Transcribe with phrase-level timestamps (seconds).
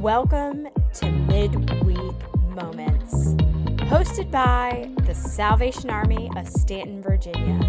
[0.00, 2.16] Welcome to Midweek
[2.54, 3.34] Moments,
[3.84, 7.60] hosted by the Salvation Army of Staunton, Virginia.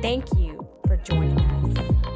[0.00, 2.15] Thank you for joining us.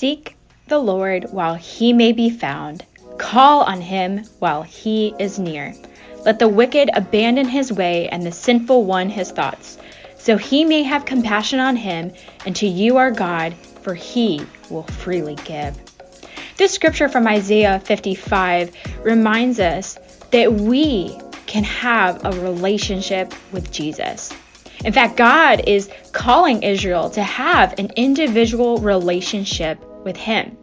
[0.00, 0.34] Seek
[0.68, 2.86] the Lord while he may be found.
[3.18, 5.74] Call on him while he is near.
[6.24, 9.76] Let the wicked abandon his way and the sinful one his thoughts,
[10.16, 12.12] so he may have compassion on him,
[12.46, 14.40] and to you our God, for he
[14.70, 15.76] will freely give.
[16.56, 19.98] This scripture from Isaiah 55 reminds us
[20.30, 21.14] that we
[21.44, 24.32] can have a relationship with Jesus.
[24.82, 30.56] In fact, God is calling Israel to have an individual relationship with him.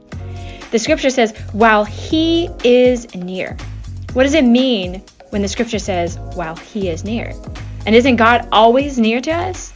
[0.72, 3.56] The scripture says, while he is near.
[4.14, 7.34] What does it mean when the scripture says, while he is near?
[7.86, 9.74] And isn't God always near to us?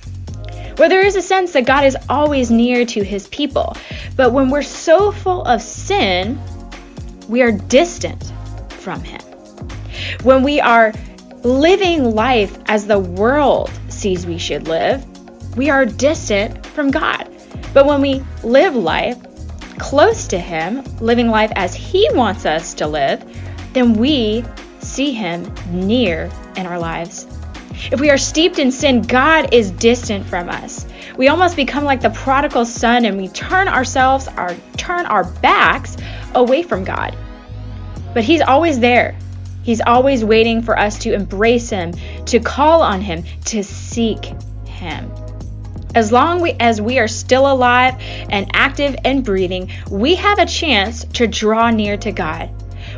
[0.78, 3.78] Well, there is a sense that God is always near to his people.
[4.16, 6.40] But when we're so full of sin,
[7.30, 8.34] we are distant
[8.70, 9.22] from him.
[10.24, 10.92] When we are
[11.44, 15.06] living life as the world sees we should live,
[15.56, 17.30] we are distant from God.
[17.74, 19.18] But when we live life
[19.82, 23.26] close to Him, living life as He wants us to live,
[23.74, 24.46] then we
[24.80, 27.26] see Him near in our lives.
[27.92, 30.86] If we are steeped in sin, God is distant from us.
[31.18, 35.98] We almost become like the prodigal son and we turn ourselves, our turn our backs
[36.36, 37.18] away from God.
[38.14, 39.18] But he's always there.
[39.64, 41.94] He's always waiting for us to embrace him,
[42.26, 44.26] to call on him, to seek
[44.66, 45.12] him.
[45.94, 47.96] As long as we are still alive
[48.30, 52.50] and active and breathing, we have a chance to draw near to God.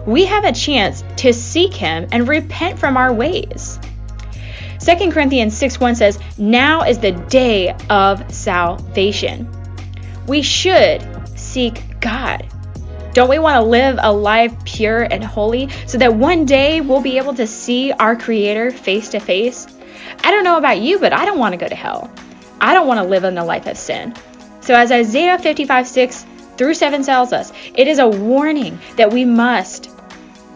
[0.05, 3.79] We have a chance to seek Him and repent from our ways.
[4.79, 9.49] 2 Corinthians 6 1 says, Now is the day of salvation.
[10.27, 12.47] We should seek God.
[13.13, 17.01] Don't we want to live a life pure and holy so that one day we'll
[17.01, 19.67] be able to see our Creator face to face?
[20.23, 22.11] I don't know about you, but I don't want to go to hell.
[22.63, 24.15] I don't want to live in a life of sin.
[24.61, 26.25] So, as Isaiah 55 6
[26.55, 29.91] through 7 tells us, it is a warning that we must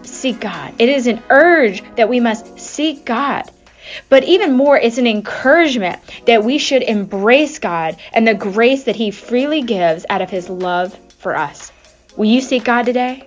[0.03, 0.73] seek God.
[0.79, 3.51] It is an urge that we must seek God.
[4.07, 8.95] But even more, it's an encouragement that we should embrace God and the grace that
[8.95, 11.73] He freely gives out of His love for us.
[12.15, 13.26] Will you seek God today?